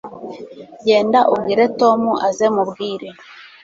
genda 0.85 1.19
ubwire 1.33 1.65
tom 1.79 2.01
aze 2.27 2.47
mubwire 2.55 3.07